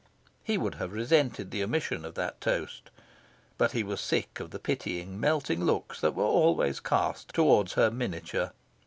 [0.43, 2.89] He would have resented the omission of that toast.
[3.59, 7.91] But he was sick of the pitying, melting looks that were always cast towards her
[7.91, 8.51] miniature.